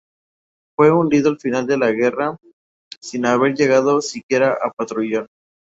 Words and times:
Fue 0.75 0.89
hundido 0.89 1.29
al 1.29 1.39
final 1.39 1.67
de 1.67 1.77
la 1.77 1.91
guerra 1.91 2.35
sin 2.99 3.27
haber 3.27 3.53
llegado 3.53 4.01
siquiera 4.01 4.57
a 4.59 4.71
patrullar. 4.71 5.27